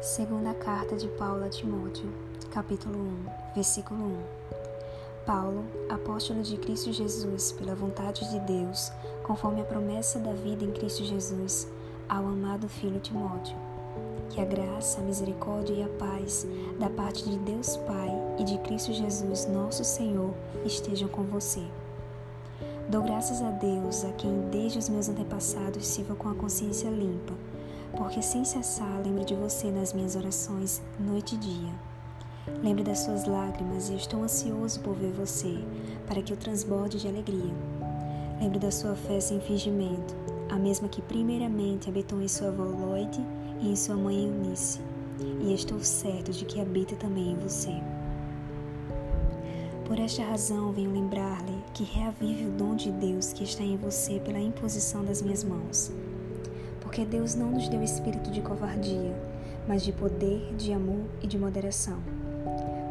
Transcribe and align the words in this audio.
Segunda 0.00 0.54
carta 0.54 0.96
de 0.96 1.06
Paulo 1.08 1.44
a 1.44 1.50
Timóteo, 1.50 2.10
capítulo 2.50 2.98
1, 2.98 3.54
versículo 3.54 4.02
1. 4.02 4.16
Paulo, 5.26 5.62
apóstolo 5.90 6.42
de 6.42 6.56
Cristo 6.56 6.90
Jesus, 6.90 7.52
pela 7.52 7.74
vontade 7.74 8.26
de 8.30 8.40
Deus, 8.40 8.90
conforme 9.22 9.60
a 9.60 9.64
promessa 9.64 10.18
da 10.18 10.32
vida 10.32 10.64
em 10.64 10.72
Cristo 10.72 11.04
Jesus, 11.04 11.68
ao 12.08 12.26
amado 12.26 12.66
filho 12.66 12.98
Timóteo. 12.98 13.54
Que 14.30 14.40
a 14.40 14.44
graça, 14.46 15.00
a 15.00 15.04
misericórdia 15.04 15.74
e 15.74 15.82
a 15.82 15.88
paz 15.98 16.46
da 16.78 16.88
parte 16.88 17.28
de 17.28 17.36
Deus 17.36 17.76
Pai 17.76 18.10
e 18.38 18.44
de 18.44 18.56
Cristo 18.60 18.94
Jesus, 18.94 19.44
nosso 19.48 19.84
Senhor, 19.84 20.32
estejam 20.64 21.10
com 21.10 21.24
você. 21.24 21.62
Dou 22.88 23.02
graças 23.02 23.42
a 23.42 23.50
Deus, 23.50 24.02
a 24.06 24.12
quem 24.12 24.48
desde 24.50 24.78
os 24.78 24.88
meus 24.88 25.10
antepassados 25.10 25.86
sirva 25.86 26.14
com 26.14 26.30
a 26.30 26.34
consciência 26.34 26.88
limpa 26.88 27.34
porque 27.96 28.22
sem 28.22 28.44
cessar 28.44 29.00
lembro 29.04 29.24
de 29.24 29.34
você 29.34 29.70
nas 29.70 29.92
minhas 29.92 30.16
orações, 30.16 30.82
noite 30.98 31.34
e 31.34 31.38
dia. 31.38 31.72
Lembro 32.62 32.84
das 32.84 33.00
suas 33.00 33.26
lágrimas 33.26 33.88
e 33.88 33.96
estou 33.96 34.22
ansioso 34.22 34.80
por 34.80 34.94
ver 34.94 35.12
você, 35.12 35.58
para 36.06 36.22
que 36.22 36.32
eu 36.32 36.36
transborde 36.36 36.98
de 36.98 37.08
alegria. 37.08 37.54
Lembro 38.40 38.58
da 38.58 38.70
sua 38.70 38.94
fé 38.94 39.20
sem 39.20 39.40
fingimento, 39.40 40.14
a 40.48 40.56
mesma 40.56 40.88
que 40.88 41.02
primeiramente 41.02 41.88
habitou 41.88 42.20
em 42.20 42.28
sua 42.28 42.48
avó 42.48 42.64
Lloyd 42.64 43.20
e 43.60 43.70
em 43.70 43.76
sua 43.76 43.96
mãe 43.96 44.26
Eunice, 44.26 44.80
e 45.40 45.52
estou 45.52 45.80
certo 45.80 46.32
de 46.32 46.44
que 46.44 46.60
habita 46.60 46.96
também 46.96 47.32
em 47.32 47.36
você. 47.36 47.74
Por 49.84 49.98
esta 49.98 50.22
razão 50.22 50.72
venho 50.72 50.92
lembrar-lhe 50.92 51.64
que 51.74 51.82
reavive 51.82 52.46
o 52.46 52.50
dom 52.50 52.76
de 52.76 52.92
Deus 52.92 53.32
que 53.32 53.42
está 53.42 53.62
em 53.62 53.76
você 53.76 54.20
pela 54.20 54.38
imposição 54.38 55.04
das 55.04 55.20
minhas 55.20 55.42
mãos 55.42 55.92
porque 56.90 57.04
Deus 57.04 57.36
não 57.36 57.52
nos 57.52 57.68
deu 57.68 57.84
espírito 57.84 58.32
de 58.32 58.40
covardia, 58.40 59.16
mas 59.68 59.84
de 59.84 59.92
poder, 59.92 60.52
de 60.56 60.72
amor 60.72 61.04
e 61.22 61.26
de 61.28 61.38
moderação. 61.38 62.00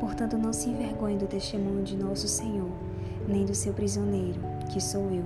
Portanto, 0.00 0.36
não 0.36 0.52
se 0.52 0.68
envergonhe 0.68 1.16
do 1.16 1.28
testemunho 1.28 1.84
de 1.84 1.96
nosso 1.96 2.26
Senhor, 2.26 2.72
nem 3.28 3.44
do 3.46 3.54
seu 3.54 3.72
prisioneiro, 3.72 4.40
que 4.72 4.80
sou 4.80 5.12
eu. 5.12 5.22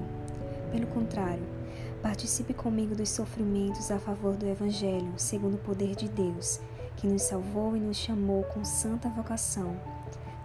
Pelo 0.70 0.86
contrário, 0.88 1.42
participe 2.02 2.52
comigo 2.52 2.94
dos 2.94 3.08
sofrimentos 3.08 3.90
a 3.90 3.98
favor 3.98 4.36
do 4.36 4.46
Evangelho, 4.46 5.14
segundo 5.16 5.54
o 5.54 5.64
poder 5.64 5.96
de 5.96 6.06
Deus, 6.06 6.60
que 6.94 7.06
nos 7.06 7.22
salvou 7.22 7.74
e 7.74 7.80
nos 7.80 7.96
chamou 7.96 8.42
com 8.42 8.62
santa 8.66 9.08
vocação, 9.08 9.74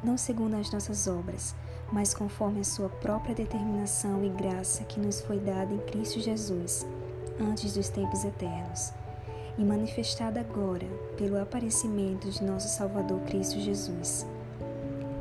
não 0.01 0.15
segundo 0.15 0.55
as 0.55 0.71
nossas 0.71 1.09
obras, 1.09 1.53
mas 1.91 2.13
conforme 2.13 2.61
a 2.61 2.63
sua 2.63 2.87
própria 2.87 3.35
determinação 3.35 4.23
e 4.23 4.29
graça 4.29 4.85
que 4.85 4.97
nos 4.97 5.19
foi 5.19 5.39
dada 5.39 5.73
em 5.73 5.79
Cristo 5.79 6.21
Jesus 6.21 6.87
antes 7.39 7.73
dos 7.73 7.89
tempos 7.89 8.23
eternos, 8.23 8.93
e 9.57 9.63
manifestada 9.63 10.39
agora 10.39 10.87
pelo 11.17 11.39
aparecimento 11.39 12.29
de 12.29 12.43
nosso 12.43 12.67
Salvador 12.67 13.19
Cristo 13.21 13.59
Jesus. 13.59 14.25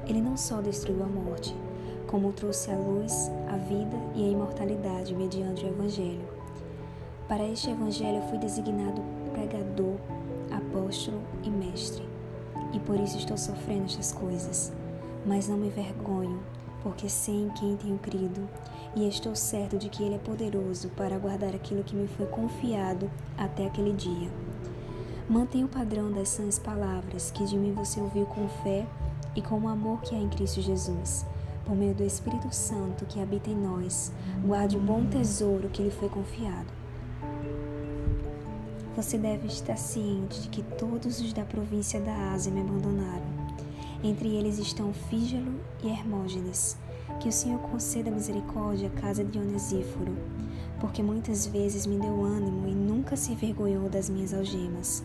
Ele 0.07 0.21
não 0.21 0.37
só 0.37 0.61
destruiu 0.61 1.03
a 1.03 1.07
morte, 1.07 1.55
como 2.07 2.33
trouxe 2.33 2.71
a 2.71 2.77
luz, 2.77 3.31
a 3.49 3.57
vida 3.57 3.97
e 4.15 4.25
a 4.25 4.29
imortalidade 4.29 5.15
mediante 5.15 5.65
o 5.65 5.69
Evangelho. 5.69 6.29
Para 7.29 7.47
este 7.47 7.71
Evangelho 7.71 8.23
fui 8.29 8.39
designado 8.39 9.03
pregador, 9.33 9.97
apóstolo 10.51 11.21
e 11.43 11.51
mestre, 11.51 12.07
e 12.73 12.81
por 12.81 12.99
isso 12.99 13.19
estou 13.19 13.37
sofrendo 13.37 13.87
estas 13.87 14.13
coisas. 14.13 14.73
Mas 15.25 15.49
não 15.49 15.57
me 15.57 15.71
vergonho, 15.71 16.41
porque 16.83 17.09
sei 17.09 17.35
em 17.35 17.49
quem 17.51 17.77
tenho 17.77 17.99
crido 17.99 18.49
e 18.95 19.09
estou 19.09 19.35
certo 19.35 19.79
de 19.79 19.89
que 19.89 20.03
Ele 20.03 20.17
é 20.17 20.19
poderoso 20.19 20.89
para 20.91 21.19
guardar 21.19 21.55
aquilo 21.55 21.85
que 21.85 21.95
me 21.95 22.09
foi 22.09 22.27
confiado 22.27 23.11
até 23.39 23.67
aquele 23.67 23.93
dia. 23.93 24.31
Mantenha 25.29 25.65
o 25.65 25.69
padrão 25.69 26.11
das 26.11 26.29
sãs 26.29 26.59
palavras 26.59 27.31
que 27.31 27.45
de 27.45 27.57
mim 27.57 27.73
você 27.73 28.01
ouviu 28.01 28.27
com 28.27 28.49
fé 28.63 28.87
e 29.35 29.41
com 29.41 29.59
o 29.61 29.69
amor 29.69 30.01
que 30.03 30.15
há 30.15 30.19
em 30.19 30.29
Cristo 30.29 30.61
Jesus. 30.61 31.25
Por 31.65 31.77
meio 31.77 31.95
do 31.95 32.03
Espírito 32.03 32.53
Santo 32.55 33.07
que 33.07 33.21
habita 33.21 33.49
em 33.49 33.57
nós, 33.57 34.13
guarde 34.45 34.77
o 34.77 34.81
bom 34.81 35.07
tesouro 35.07 35.69
que 35.69 35.83
lhe 35.83 35.91
foi 35.91 36.09
confiado. 36.09 36.67
Você 38.97 39.17
deve 39.17 39.47
estar 39.47 39.77
ciente 39.77 40.43
de 40.43 40.49
que 40.49 40.63
todos 40.63 41.21
os 41.21 41.33
da 41.33 41.45
província 41.45 41.99
da 42.01 42.33
Ásia 42.33 42.53
me 42.53 42.61
abandonaram. 42.61 43.42
Entre 44.05 44.35
eles 44.35 44.59
estão 44.59 44.93
Fígelo 44.93 45.61
e 45.83 45.89
Hermógenes 45.89 46.77
que 47.21 47.29
o 47.29 47.33
Senhor 47.33 47.61
conceda 47.61 48.11
misericórdia 48.11 48.89
à 48.89 49.01
casa 49.01 49.23
de 49.23 49.39
Onesíforo, 49.39 50.17
porque 50.81 51.03
muitas 51.03 51.47
vezes 51.47 51.87
me 51.87 51.99
deu 51.99 52.25
ânimo 52.25 52.67
e 52.67 52.75
nunca 52.75 53.15
se 53.15 53.33
envergonhou 53.33 53.89
das 53.89 54.09
minhas 54.11 54.35
algemas. 54.35 55.05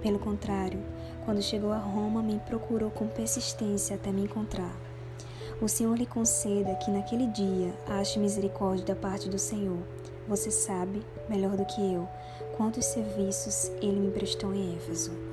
Pelo 0.00 0.20
contrário, 0.20 0.78
quando 1.24 1.42
chegou 1.42 1.72
a 1.72 1.78
Roma, 1.78 2.22
me 2.22 2.38
procurou 2.46 2.92
com 2.92 3.08
persistência 3.08 3.96
até 3.96 4.12
me 4.12 4.22
encontrar. 4.22 4.76
O 5.60 5.68
Senhor 5.68 5.96
lhe 5.98 6.06
conceda 6.06 6.76
que 6.76 6.92
naquele 6.92 7.26
dia 7.26 7.74
ache 7.88 8.20
misericórdia 8.20 8.86
da 8.86 8.94
parte 8.94 9.28
do 9.28 9.38
Senhor. 9.38 9.82
Você 10.28 10.52
sabe, 10.52 11.02
melhor 11.28 11.56
do 11.56 11.64
que 11.64 11.80
eu, 11.80 12.08
quantos 12.56 12.84
serviços 12.84 13.72
ele 13.82 13.98
me 13.98 14.12
prestou 14.12 14.54
em 14.54 14.76
Éfeso. 14.76 15.27